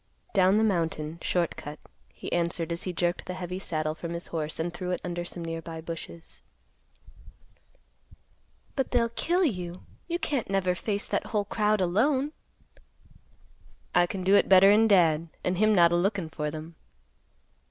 "Down 0.33 0.57
the 0.57 0.63
mountain; 0.63 1.19
short 1.21 1.55
cut;" 1.55 1.77
he 2.11 2.31
answered 2.33 2.71
as 2.71 2.81
he 2.81 2.91
jerked 2.91 3.25
the 3.27 3.35
heavy 3.35 3.59
saddle 3.59 3.93
from 3.93 4.13
his 4.15 4.25
horse 4.33 4.59
and 4.59 4.73
threw 4.73 4.89
it 4.89 4.99
under 5.03 5.23
some 5.23 5.45
nearby 5.45 5.79
bushes. 5.79 6.41
"But 8.75 8.89
they'll 8.89 9.09
kill 9.09 9.45
you. 9.45 9.83
You 10.07 10.17
can't 10.17 10.49
never 10.49 10.73
face 10.73 11.05
that 11.07 11.27
whole 11.27 11.45
crowd 11.45 11.81
alone." 11.81 12.31
"I 13.93 14.07
can 14.07 14.23
do 14.23 14.33
it 14.35 14.49
better'n 14.49 14.87
Dad, 14.87 15.27
and 15.43 15.59
him 15.59 15.75
not 15.75 15.91
a 15.91 15.95
lookin' 15.95 16.29
for 16.29 16.49
them." 16.49 16.73